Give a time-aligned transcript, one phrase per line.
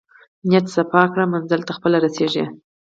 [0.49, 2.45] نیت صفاء کړه منزل ته خپله رسېږې.